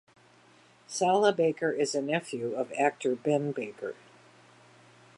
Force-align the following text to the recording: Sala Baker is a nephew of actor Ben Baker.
Sala 0.87 1.31
Baker 1.31 1.69
is 1.71 1.93
a 1.93 2.01
nephew 2.01 2.55
of 2.55 2.73
actor 2.73 3.15
Ben 3.15 3.51
Baker. 3.51 3.93